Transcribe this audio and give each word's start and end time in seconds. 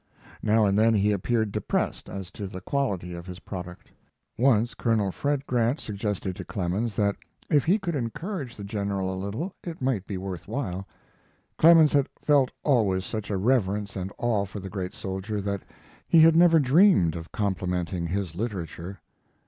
Now 0.41 0.65
and 0.65 0.79
then 0.79 0.95
he 0.95 1.11
appeared 1.11 1.51
depressed 1.51 2.09
as 2.09 2.31
to 2.31 2.47
the 2.47 2.59
quality 2.59 3.13
of 3.13 3.27
his 3.27 3.37
product. 3.41 3.91
Once 4.35 4.73
Colonel 4.73 5.11
Fred 5.11 5.45
Grant 5.45 5.79
suggested 5.79 6.35
to 6.37 6.43
Clemens 6.43 6.95
that 6.95 7.17
if 7.51 7.65
he 7.65 7.77
could 7.77 7.93
encourage 7.93 8.55
the 8.55 8.63
General 8.63 9.13
a 9.13 9.21
little 9.23 9.53
it 9.63 9.79
might 9.79 10.07
be 10.07 10.17
worth 10.17 10.47
while. 10.47 10.87
Clemens 11.59 11.93
had 11.93 12.09
felt 12.19 12.49
always 12.63 13.05
such 13.05 13.29
a 13.29 13.37
reverence 13.37 13.95
and 13.95 14.11
awe 14.17 14.45
for 14.45 14.59
the 14.59 14.71
great 14.71 14.95
soldier 14.95 15.39
that 15.39 15.61
he 16.07 16.21
had 16.21 16.35
never 16.35 16.57
dreamed 16.59 17.15
of 17.15 17.31
complimenting 17.31 18.07
his 18.07 18.33
literature. 18.33 18.99